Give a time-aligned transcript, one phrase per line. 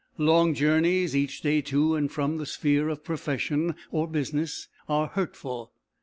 [0.17, 5.73] Long journeys each day, to and from the sphere of profession or business, are hurtful.